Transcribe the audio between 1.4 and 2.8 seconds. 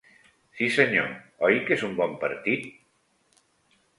Oi que és un bon partit?